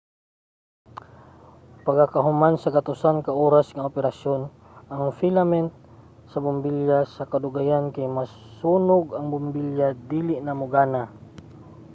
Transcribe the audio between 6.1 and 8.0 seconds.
sa bombilya sa kadugayan